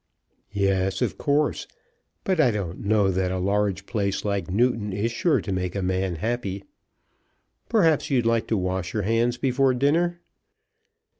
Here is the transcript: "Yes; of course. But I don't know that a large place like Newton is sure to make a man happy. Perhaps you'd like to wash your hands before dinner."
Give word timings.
"Yes; 0.55 1.03
of 1.03 1.19
course. 1.19 1.67
But 2.23 2.39
I 2.39 2.49
don't 2.49 2.79
know 2.83 3.11
that 3.11 3.31
a 3.31 3.37
large 3.37 3.85
place 3.85 4.25
like 4.25 4.49
Newton 4.49 4.91
is 4.91 5.11
sure 5.11 5.41
to 5.41 5.51
make 5.51 5.75
a 5.75 5.83
man 5.83 6.15
happy. 6.15 6.63
Perhaps 7.69 8.09
you'd 8.09 8.25
like 8.25 8.47
to 8.47 8.57
wash 8.57 8.93
your 8.95 9.03
hands 9.03 9.37
before 9.37 9.75
dinner." 9.75 10.19